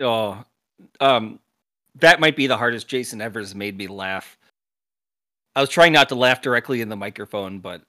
[0.00, 0.44] oh
[1.00, 1.38] um
[1.96, 4.36] that might be the hardest Jason ever has made me laugh.
[5.54, 7.82] I was trying not to laugh directly in the microphone, but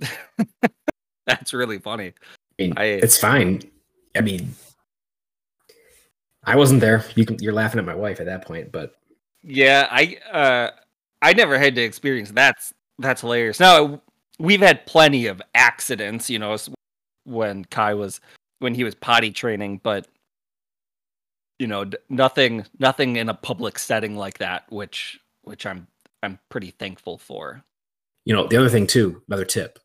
[1.26, 2.14] that's really funny.
[2.58, 3.62] I mean, I, it's fine.
[4.16, 4.54] I mean,
[6.46, 7.04] I wasn't there.
[7.14, 8.94] You can, you're laughing at my wife at that point, but
[9.42, 10.70] yeah, I uh,
[11.22, 13.60] I never had to experience that's that's hilarious.
[13.60, 14.00] Now
[14.38, 16.56] we've had plenty of accidents, you know,
[17.24, 18.20] when Kai was
[18.58, 20.06] when he was potty training, but
[21.58, 25.86] you know nothing nothing in a public setting like that which which i'm
[26.22, 27.62] i'm pretty thankful for
[28.24, 29.78] you know the other thing too another tip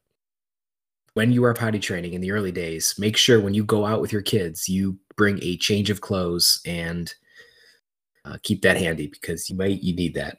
[1.13, 4.01] when you are potty training in the early days make sure when you go out
[4.01, 7.13] with your kids you bring a change of clothes and
[8.23, 10.37] uh, keep that handy because you might you need that.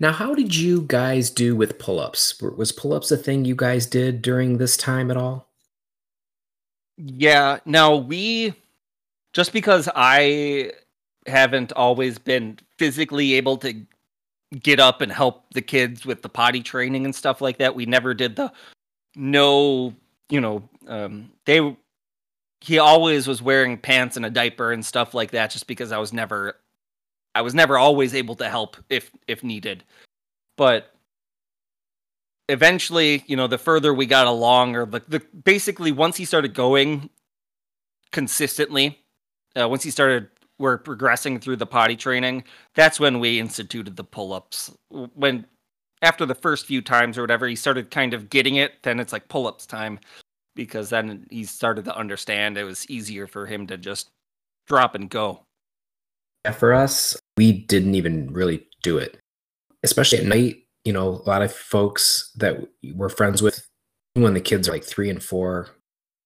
[0.00, 2.40] Now, how did you guys do with pull-ups?
[2.40, 5.50] Was pull-ups a thing you guys did during this time at all?
[6.96, 7.58] Yeah.
[7.66, 8.54] Now we
[9.34, 10.72] just because I
[11.26, 13.74] haven't always been physically able to
[14.58, 17.74] get up and help the kids with the potty training and stuff like that.
[17.74, 18.50] We never did the
[19.16, 19.94] no,
[20.30, 21.76] you know, um, they
[22.62, 25.98] he always was wearing pants and a diaper and stuff like that just because I
[25.98, 26.56] was never
[27.34, 29.82] I was never always able to help if if needed.
[30.56, 30.94] But
[32.48, 36.54] eventually, you know, the further we got along or the, the basically once he started
[36.54, 37.10] going
[38.12, 39.00] consistently,
[39.60, 42.44] uh, once he started we're progressing through the potty training,
[42.76, 44.70] that's when we instituted the pull-ups.
[44.90, 45.46] When
[46.02, 49.12] after the first few times or whatever, he started kind of getting it, then it's
[49.12, 49.98] like pull-ups time
[50.54, 54.10] because then he started to understand it was easier for him to just
[54.66, 55.42] drop and go.
[56.44, 59.18] Yeah, for us, we didn't even really do it.
[59.82, 62.58] Especially at night, you know, a lot of folks that
[62.94, 63.66] we're friends with
[64.14, 65.68] when the kids are like 3 and 4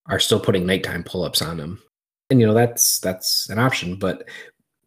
[0.07, 1.81] are still putting nighttime pull-ups on them
[2.29, 4.27] and you know that's that's an option but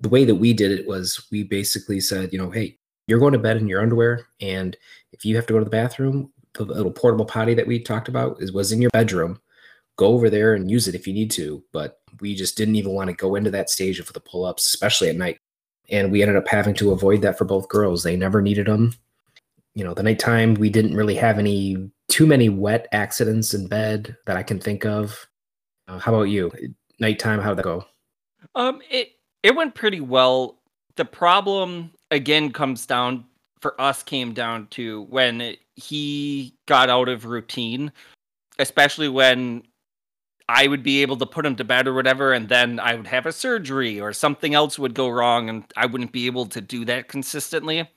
[0.00, 2.76] the way that we did it was we basically said you know hey
[3.06, 4.76] you're going to bed in your underwear and
[5.12, 8.08] if you have to go to the bathroom the little portable potty that we talked
[8.08, 9.40] about is was in your bedroom
[9.96, 12.92] go over there and use it if you need to but we just didn't even
[12.92, 15.38] want to go into that stage of the pull-ups especially at night
[15.90, 18.92] and we ended up having to avoid that for both girls they never needed them
[19.74, 24.16] you know the nighttime we didn't really have any too many wet accidents in bed
[24.26, 25.26] that i can think of
[25.90, 26.50] uh, how about you
[27.00, 27.40] nighttime?
[27.40, 27.84] How'd that go?
[28.54, 30.58] Um, it it went pretty well.
[30.96, 33.24] The problem again comes down
[33.60, 35.40] for us came down to when
[35.82, 37.92] he got out of routine,
[38.58, 39.62] especially when
[40.48, 43.06] I would be able to put him to bed or whatever, and then I would
[43.06, 46.60] have a surgery or something else would go wrong, and I wouldn't be able to
[46.60, 47.88] do that consistently.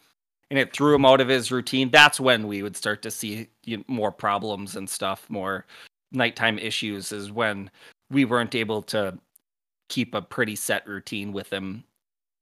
[0.51, 1.89] And it threw him out of his routine.
[1.89, 5.65] That's when we would start to see you know, more problems and stuff, more
[6.11, 7.11] nighttime issues.
[7.11, 7.71] Is when
[8.11, 9.17] we weren't able to
[9.89, 11.83] keep a pretty set routine with him.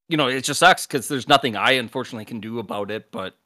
[0.10, 3.12] You know, it just sucks because there's nothing I unfortunately can do about it.
[3.12, 3.38] But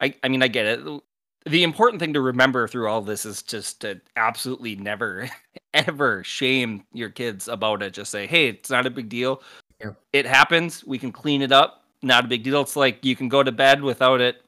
[0.00, 1.02] I, I mean, I get it.
[1.46, 5.28] The important thing to remember through all this is just to absolutely never,
[5.74, 7.94] ever shame your kids about it.
[7.94, 9.42] Just say, hey, it's not a big deal.
[9.80, 9.92] Yeah.
[10.12, 10.84] It happens.
[10.84, 11.84] We can clean it up.
[12.02, 12.60] Not a big deal.
[12.60, 14.42] It's like you can go to bed without it,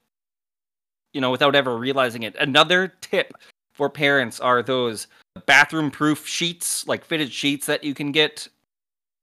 [1.12, 2.36] you know, without ever realizing it.
[2.36, 3.32] Another tip
[3.72, 5.06] for parents are those
[5.46, 8.48] bathroom proof sheets, like fitted sheets that you can get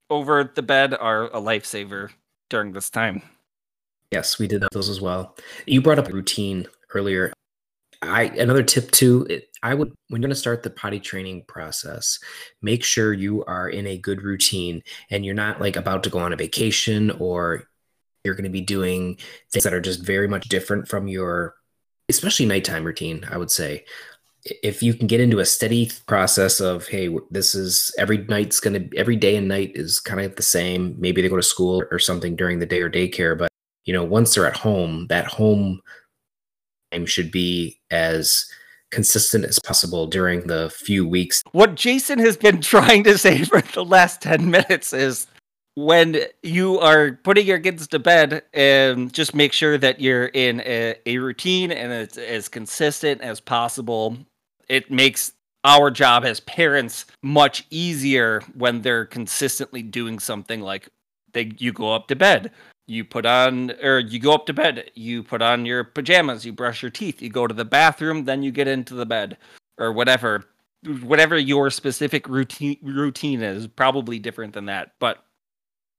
[0.09, 2.09] over the bed, are a lifesaver
[2.49, 3.21] during this time.
[4.11, 5.35] Yes, we did those as well.
[5.65, 7.33] You brought up a routine earlier.
[8.01, 9.25] I another tip too.
[9.29, 12.19] It, I would when you're going to start the potty training process,
[12.61, 16.19] make sure you are in a good routine and you're not like about to go
[16.19, 17.63] on a vacation or
[18.23, 19.17] you're going to be doing
[19.51, 21.55] things that are just very much different from your
[22.09, 23.83] especially nighttime routine, I would say
[24.63, 28.87] if you can get into a steady process of hey this is every night's gonna
[28.95, 31.99] every day and night is kind of the same maybe they go to school or
[31.99, 33.49] something during the day or daycare but
[33.87, 35.81] you know once they're at home that home
[36.91, 38.45] time should be as
[38.91, 41.41] consistent as possible during the few weeks.
[41.51, 45.27] What jason has been trying to say for the last 10 minutes is
[45.75, 50.61] when you are putting your kids to bed and just make sure that you're in
[50.61, 54.17] a, a routine and it's as consistent as possible.
[54.69, 60.89] It makes our job as parents much easier when they're consistently doing something like
[61.33, 62.51] they you go up to bed
[62.87, 66.53] you put on or you go up to bed you put on your pajamas you
[66.53, 69.37] brush your teeth you go to the bathroom then you get into the bed
[69.77, 70.43] or whatever
[71.03, 75.23] whatever your specific routine routine is probably different than that but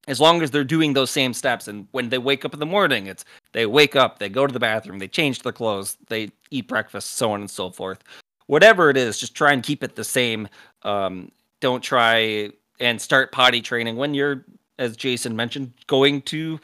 [0.07, 2.67] as long as they're doing those same steps and when they wake up in the
[2.67, 6.31] morning it's they wake up they go to the bathroom they change their clothes they
[6.51, 8.03] eat breakfast so on and so forth
[8.49, 10.49] whatever it is, just try and keep it the same.
[10.83, 14.45] Um, don't try and start potty training when you're,
[14.79, 16.61] as Jason mentioned, going to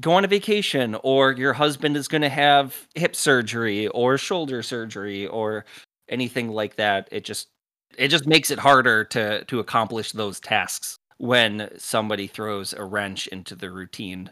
[0.00, 4.62] go on a vacation or your husband is going to have hip surgery or shoulder
[4.62, 5.64] surgery or
[6.08, 7.08] anything like that.
[7.12, 7.48] It just
[7.96, 13.26] it just makes it harder to to accomplish those tasks when somebody throws a wrench
[13.28, 14.30] into the routine.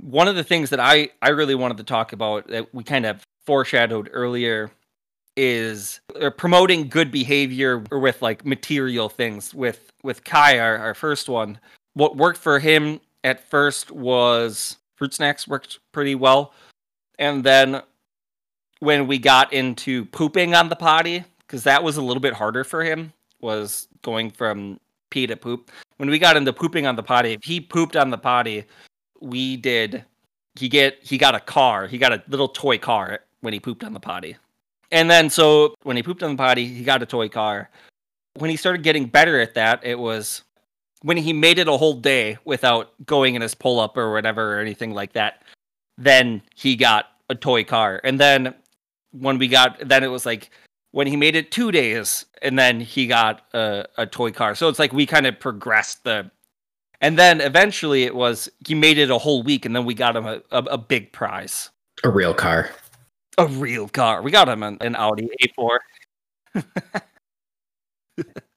[0.00, 3.06] One of the things that I I really wanted to talk about that we kind
[3.06, 4.70] of foreshadowed earlier
[5.36, 11.28] is uh, promoting good behavior with like material things with with kai our, our first
[11.28, 11.58] one
[11.94, 16.54] what worked for him at first was fruit snacks worked pretty well
[17.18, 17.82] and then
[18.80, 22.64] when we got into pooping on the potty because that was a little bit harder
[22.64, 24.78] for him was going from
[25.10, 25.70] pee to poop.
[25.98, 28.64] When we got into pooping on the potty, if he pooped on the potty,
[29.20, 30.04] we did.
[30.58, 31.86] He get he got a car.
[31.86, 34.36] He got a little toy car when he pooped on the potty,
[34.90, 37.70] and then so when he pooped on the potty, he got a toy car.
[38.34, 40.42] When he started getting better at that, it was
[41.02, 44.56] when he made it a whole day without going in his pull up or whatever
[44.56, 45.42] or anything like that.
[45.98, 48.54] Then he got a toy car, and then
[49.12, 50.50] when we got, then it was like
[50.92, 54.68] when he made it two days and then he got a, a toy car so
[54.68, 56.30] it's like we kind of progressed the
[57.00, 60.14] and then eventually it was he made it a whole week and then we got
[60.14, 61.70] him a, a, a big prize
[62.04, 62.70] A real car.
[63.38, 65.78] a real car we got him an, an audi a4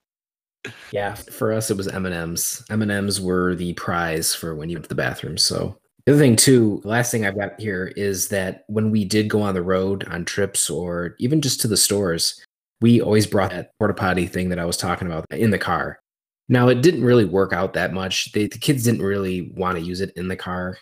[0.95, 2.63] Yeah, for us it was M and M's.
[2.69, 5.38] M and M's were the prize for when you went to the bathroom.
[5.38, 9.29] So the other thing too, last thing I've got here is that when we did
[9.29, 12.41] go on the road on trips or even just to the stores,
[12.79, 15.99] we always brought that porta potty thing that I was talking about in the car.
[16.47, 18.31] Now it didn't really work out that much.
[18.31, 20.77] They, the kids didn't really want to use it in the car.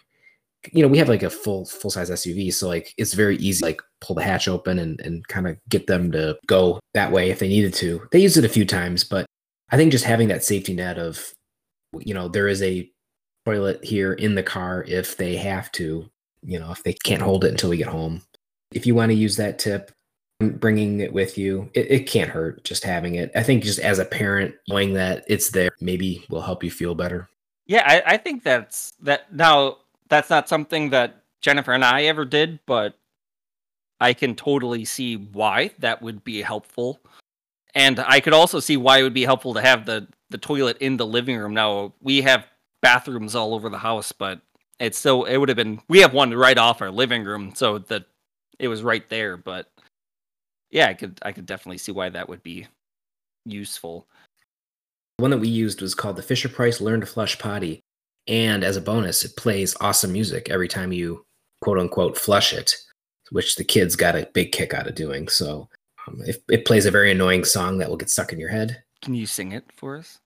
[0.73, 3.65] You know, we have like a full full size SUV, so like it's very easy.
[3.65, 7.31] Like pull the hatch open and and kind of get them to go that way
[7.31, 8.07] if they needed to.
[8.11, 9.25] They used it a few times, but
[9.71, 11.33] I think just having that safety net of,
[11.99, 12.89] you know, there is a
[13.45, 16.09] toilet here in the car if they have to,
[16.41, 18.21] you know, if they can't hold it until we get home.
[18.71, 19.91] If you want to use that tip,
[20.39, 23.31] bringing it with you, it, it can't hurt just having it.
[23.35, 26.95] I think just as a parent, knowing that it's there maybe will help you feel
[26.95, 27.29] better.
[27.65, 29.77] yeah I, I think that's that now
[30.09, 32.95] that's not something that jennifer and i ever did but
[33.99, 36.99] i can totally see why that would be helpful
[37.75, 40.77] and i could also see why it would be helpful to have the the toilet
[40.79, 42.45] in the living room now we have
[42.81, 44.41] bathrooms all over the house but
[44.79, 47.77] it's still it would have been we have one right off our living room so
[47.77, 48.05] that
[48.59, 49.71] it was right there but
[50.71, 52.67] yeah i could i could definitely see why that would be
[53.45, 54.07] useful
[55.17, 57.81] The one that we used was called the Fisher Price Learn to Flush Potty.
[58.27, 61.25] And as a bonus, it plays awesome music every time you
[61.61, 62.73] quote unquote flush it,
[63.31, 65.27] which the kids got a big kick out of doing.
[65.27, 65.67] So
[66.07, 68.83] um, it, it plays a very annoying song that will get stuck in your head.
[69.01, 70.19] can you sing it for us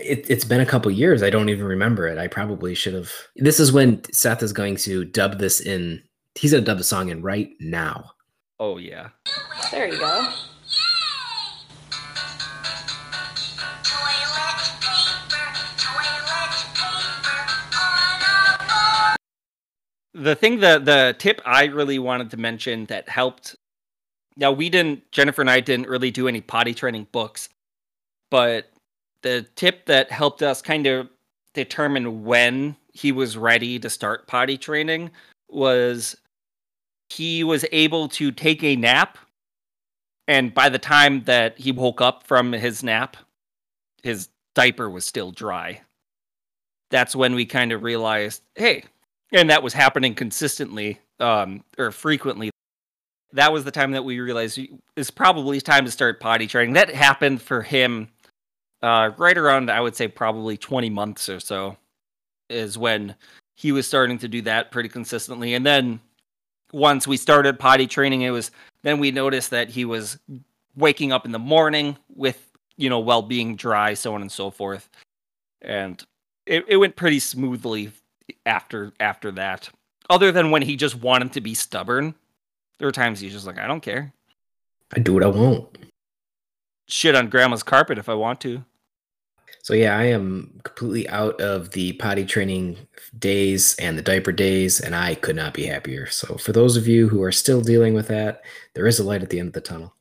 [0.00, 1.22] It, it's been a couple years.
[1.22, 2.18] I don't even remember it.
[2.18, 3.12] I probably should have.
[3.36, 6.02] This is when Seth is going to dub this in.
[6.34, 8.10] He's going to dub the song in right now.
[8.58, 9.08] oh yeah
[9.70, 10.32] There you go.
[13.82, 16.16] Toilet paper, toilet
[17.22, 18.58] paper on a
[20.14, 20.22] bowl.
[20.22, 23.56] the thing the the tip I really wanted to mention that helped
[24.36, 27.48] now we didn't Jennifer and I didn't really do any potty training books,
[28.30, 28.70] but
[29.22, 31.08] the tip that helped us kind of
[31.54, 35.10] determine when he was ready to start potty training
[35.48, 36.16] was
[37.08, 39.16] he was able to take a nap
[40.28, 43.16] and by the time that he woke up from his nap
[44.02, 45.80] his diaper was still dry.
[46.90, 48.84] That's when we kind of realized hey
[49.32, 52.50] and that was happening consistently um or frequently
[53.32, 54.58] that was the time that we realized
[54.96, 58.08] it's probably time to start potty training that happened for him
[58.82, 61.76] uh right around i would say probably 20 months or so
[62.48, 63.14] is when
[63.54, 66.00] he was starting to do that pretty consistently and then
[66.72, 68.50] once we started potty training it was
[68.82, 70.18] then we noticed that he was
[70.76, 74.50] waking up in the morning with you know well being dry so on and so
[74.50, 74.88] forth
[75.62, 76.04] and
[76.46, 77.92] it, it went pretty smoothly
[78.46, 79.68] after after that.
[80.08, 82.14] Other than when he just wanted to be stubborn.
[82.78, 84.12] There were times he's just like, I don't care.
[84.94, 85.78] I do what I want.
[86.88, 88.64] Shit on grandma's carpet if I want to.
[89.62, 92.76] So yeah, I am completely out of the potty training
[93.18, 96.06] days and the diaper days, and I could not be happier.
[96.06, 98.42] So for those of you who are still dealing with that,
[98.74, 99.92] there is a light at the end of the tunnel,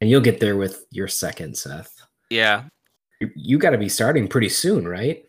[0.00, 2.02] and you'll get there with your second, Seth.
[2.30, 2.64] Yeah.
[3.20, 5.24] You, you got to be starting pretty soon, right?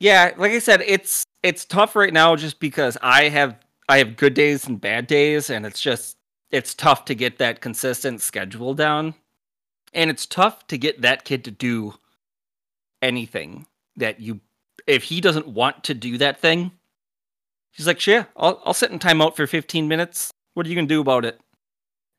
[0.00, 3.54] Yeah, like I said, it's it's tough right now just because I have
[3.92, 6.16] I have good days and bad days and it's just
[6.50, 9.12] it's tough to get that consistent schedule down.
[9.92, 11.92] And it's tough to get that kid to do
[13.02, 13.66] anything
[13.96, 14.40] that you
[14.86, 16.72] if he doesn't want to do that thing.
[17.72, 20.32] He's like, "Sure, I'll I'll sit in timeout for 15 minutes.
[20.54, 21.38] What are you going to do about it?"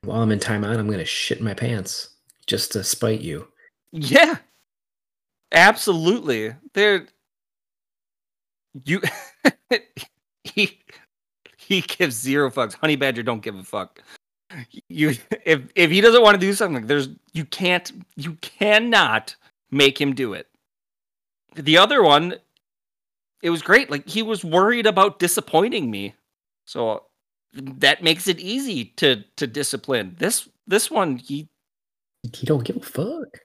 [0.03, 2.09] While I'm in timeout, I'm gonna shit my pants
[2.45, 3.47] just to spite you.
[3.91, 4.35] Yeah.
[5.51, 6.53] Absolutely.
[6.75, 7.07] There
[8.85, 9.01] you
[10.43, 10.82] he
[11.73, 12.73] he gives zero fucks.
[12.75, 14.01] Honey Badger don't give a fuck.
[14.87, 15.15] You
[15.45, 19.35] if if he doesn't want to do something, there's you can't you cannot
[19.71, 20.47] make him do it.
[21.55, 22.35] The other one
[23.41, 23.89] it was great.
[23.89, 26.13] Like he was worried about disappointing me.
[26.65, 27.03] So
[27.53, 30.15] that makes it easy to to discipline.
[30.19, 31.49] This this one he
[32.33, 33.39] He don't give a fuck.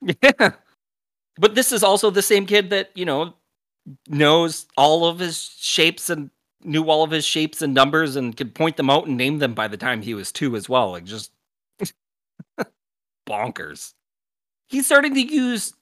[0.00, 0.52] Yeah.
[1.36, 3.34] But this is also the same kid that, you know,
[4.08, 6.30] knows all of his shapes and
[6.64, 9.54] knew all of his shapes and numbers and could point them out and name them
[9.54, 10.90] by the time he was two as well.
[10.92, 11.32] Like just
[13.28, 13.94] bonkers.
[14.68, 15.74] He's starting to use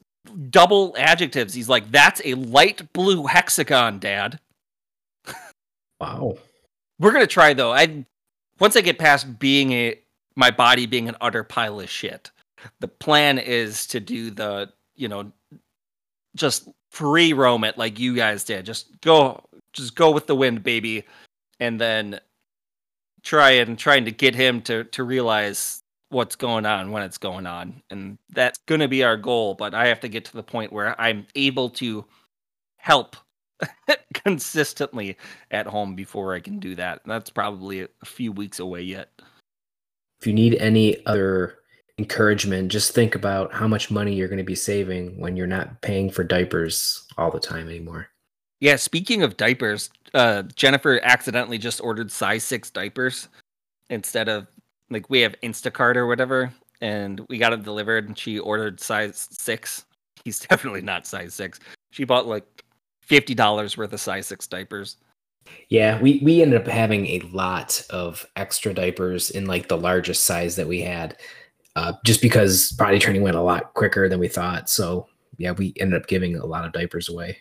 [0.50, 1.54] double adjectives.
[1.54, 4.40] He's like, that's a light blue hexagon, Dad.
[6.00, 6.36] Wow.
[6.98, 7.72] We're gonna try though.
[7.72, 8.04] I
[8.58, 9.98] once I get past being a
[10.34, 12.30] my body being an utter pile of shit,
[12.80, 15.32] the plan is to do the, you know,
[16.34, 18.66] just free roam it like you guys did.
[18.66, 21.04] Just go just go with the wind, baby.
[21.60, 22.20] And then
[23.22, 27.46] try and trying to get him to to realize what's going on when it's going
[27.46, 27.82] on.
[27.90, 31.00] And that's gonna be our goal, but I have to get to the point where
[31.00, 32.04] I'm able to
[32.76, 33.16] help
[34.14, 35.16] consistently
[35.50, 37.00] at home before I can do that.
[37.06, 39.10] That's probably a few weeks away yet.
[40.20, 41.58] If you need any other
[41.98, 45.80] encouragement, just think about how much money you're going to be saving when you're not
[45.82, 48.08] paying for diapers all the time anymore.
[48.62, 53.26] Yeah, speaking of diapers, uh, Jennifer accidentally just ordered size six diapers
[53.90, 54.46] instead of
[54.88, 59.28] like we have Instacart or whatever, and we got it delivered, and she ordered size
[59.32, 59.84] six.
[60.24, 61.58] He's definitely not size six.
[61.90, 62.44] She bought like
[63.00, 64.98] fifty dollars worth of size six diapers.
[65.68, 70.22] Yeah, we we ended up having a lot of extra diapers in like the largest
[70.22, 71.16] size that we had,
[71.74, 74.70] uh, just because body training went a lot quicker than we thought.
[74.70, 77.38] So yeah, we ended up giving a lot of diapers away.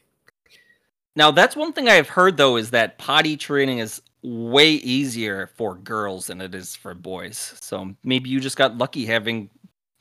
[1.15, 5.75] Now that's one thing I've heard though is that potty training is way easier for
[5.75, 7.55] girls than it is for boys.
[7.61, 9.49] So maybe you just got lucky having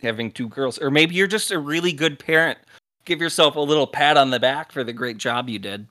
[0.01, 2.59] having two girls, or maybe you're just a really good parent.
[3.05, 5.87] Give yourself a little pat on the back for the great job you did.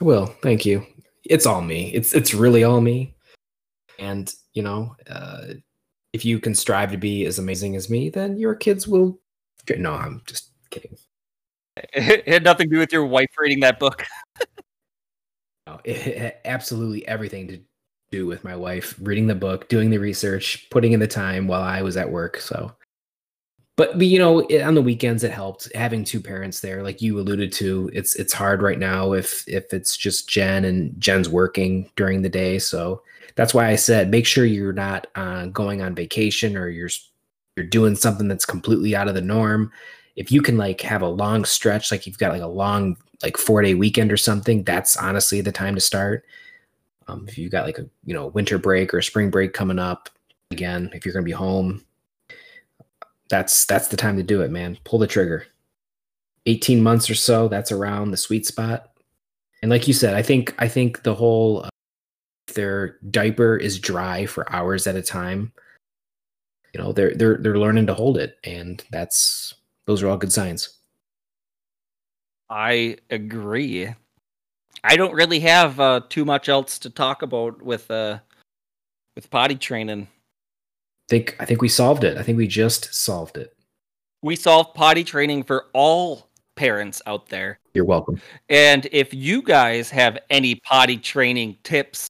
[0.00, 0.26] I will.
[0.42, 0.86] Thank you.
[1.24, 1.92] It's all me.
[1.92, 3.14] It's it's really all me.
[3.98, 5.54] And you know, uh,
[6.12, 9.18] if you can strive to be as amazing as me, then your kids will.
[9.76, 10.96] No, I'm just kidding.
[11.76, 14.04] It had nothing to do with your wife reading that book.
[15.84, 17.60] It had absolutely everything to
[18.10, 21.62] do with my wife reading the book, doing the research, putting in the time while
[21.62, 22.36] I was at work.
[22.38, 22.72] So,
[23.76, 27.00] but, but you know, it, on the weekends it helped having two parents there, like
[27.00, 27.90] you alluded to.
[27.92, 32.28] It's it's hard right now if if it's just Jen and Jen's working during the
[32.28, 32.58] day.
[32.58, 33.02] So
[33.34, 36.90] that's why I said make sure you're not uh, going on vacation or you're
[37.56, 39.72] you're doing something that's completely out of the norm.
[40.16, 43.36] If you can like have a long stretch, like you've got like a long like
[43.36, 46.24] four day weekend or something, that's honestly the time to start.
[47.08, 50.10] Um, if you've got like a you know winter break or spring break coming up,
[50.50, 51.84] again, if you're gonna be home,
[53.28, 54.78] that's that's the time to do it, man.
[54.84, 55.46] Pull the trigger.
[56.46, 58.90] 18 months or so, that's around the sweet spot.
[59.62, 61.68] And like you said, I think I think the whole uh,
[62.54, 65.52] their diaper is dry for hours at a time,
[66.72, 69.54] you know, they're they're they're learning to hold it, and that's
[69.86, 70.78] those are all good signs.
[72.50, 73.88] I agree.
[74.84, 78.18] I don't really have uh, too much else to talk about with uh,
[79.14, 80.08] with potty training.
[81.08, 82.16] think I think we solved it.
[82.18, 83.56] I think we just solved it.
[84.22, 87.58] We solved potty training for all parents out there.
[87.74, 88.20] You're welcome.
[88.48, 92.06] And if you guys have any potty training tips,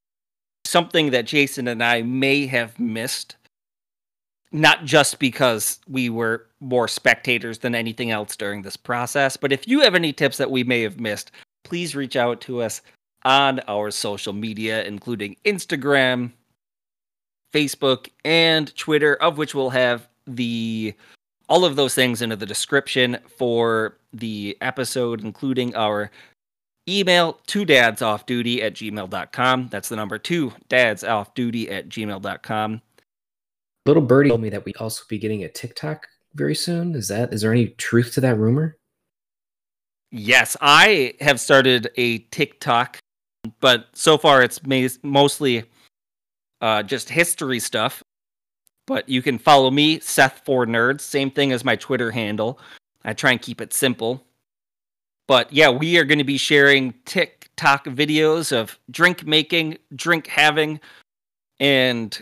[0.67, 3.37] something that Jason and I may have missed,
[4.53, 9.67] not just because we were more spectators than anything else during this process, but if
[9.67, 11.31] you have any tips that we may have missed,
[11.65, 12.83] please reach out to us
[13.25, 16.33] on our social media, including Instagram,
[17.53, 20.95] Facebook, and Twitter, of which we'll have the
[21.49, 26.11] all of those things into the description for the episode, including our
[26.89, 29.69] email to dads off duty at gmail.com.
[29.71, 32.81] That's the number two, dads off duty at gmail.com.
[33.87, 36.95] Little birdie told me that we also be getting a TikTok very soon.
[36.95, 38.77] Is that is there any truth to that rumor?
[40.11, 42.99] Yes, I have started a TikTok,
[43.61, 44.61] but so far it's
[45.03, 45.65] mostly
[46.61, 48.03] uh, just history stuff.
[48.87, 52.59] But you can follow me, Seth for Nerds, same thing as my Twitter handle.
[53.05, 54.25] I try and keep it simple.
[55.29, 60.81] But yeah, we are going to be sharing TikTok videos of drink making, drink having,
[61.59, 62.21] and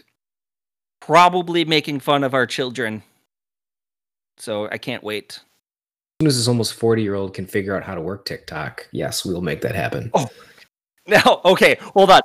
[1.01, 3.03] probably making fun of our children.
[4.39, 5.33] So I can't wait.
[5.33, 8.89] As soon as this almost 40 year old can figure out how to work TikTok,
[8.93, 10.11] yes, we will make that happen.
[10.15, 10.29] Oh.
[11.07, 12.21] Now, okay, hold on.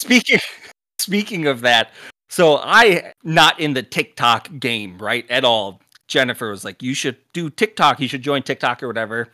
[0.00, 0.38] Speaking
[0.98, 1.92] speaking of that,
[2.28, 5.28] so I not in the TikTok game, right?
[5.30, 5.80] At all.
[6.06, 8.00] Jennifer was like, "You should do TikTok.
[8.00, 9.28] You should join TikTok or whatever."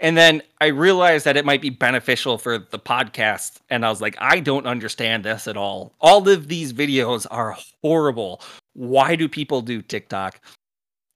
[0.00, 4.00] And then I realized that it might be beneficial for the podcast, and I was
[4.00, 5.92] like, "I don't understand this at all.
[6.00, 8.40] All of these videos are horrible.
[8.74, 10.40] Why do people do TikTok?"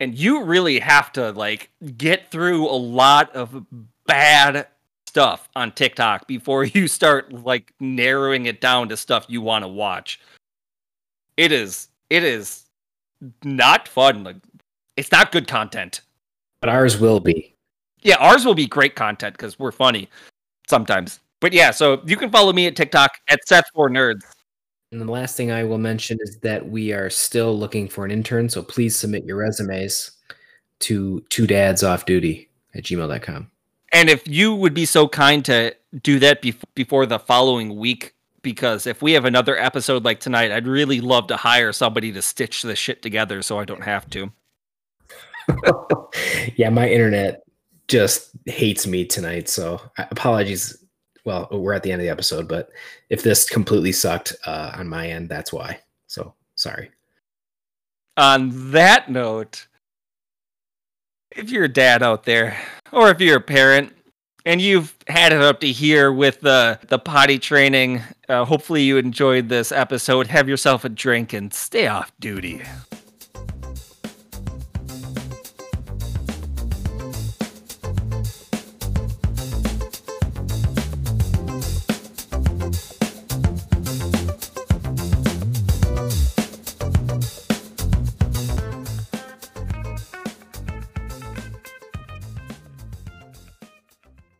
[0.00, 3.64] and you really have to like get through a lot of
[4.06, 4.66] bad
[5.06, 9.68] stuff on TikTok before you start like narrowing it down to stuff you want to
[9.68, 10.20] watch.
[11.36, 12.64] It is it is
[13.42, 14.24] not fun.
[14.24, 14.36] Like
[14.96, 16.02] it's not good content.
[16.60, 17.55] But ours will be.
[18.06, 20.08] Yeah, ours will be great content because we're funny
[20.68, 21.18] sometimes.
[21.40, 24.20] But yeah, so you can follow me at TikTok at Seth for Nerds.
[24.92, 28.12] And the last thing I will mention is that we are still looking for an
[28.12, 30.12] intern, so please submit your resumes
[30.80, 33.50] to two dads off duty at gmail.com.
[33.92, 38.14] And if you would be so kind to do that bef- before the following week,
[38.40, 42.22] because if we have another episode like tonight, I'd really love to hire somebody to
[42.22, 44.30] stitch this shit together so I don't have to.
[46.54, 47.42] yeah, my internet
[47.88, 50.84] just hates me tonight, so apologies.
[51.24, 52.70] Well, we're at the end of the episode, but
[53.10, 55.80] if this completely sucked uh, on my end, that's why.
[56.06, 56.90] So sorry.
[58.16, 59.66] On that note,
[61.34, 62.56] if you're a dad out there,
[62.92, 63.92] or if you're a parent,
[64.44, 68.96] and you've had it up to here with the the potty training, uh, hopefully you
[68.96, 70.28] enjoyed this episode.
[70.28, 72.62] Have yourself a drink and stay off duty.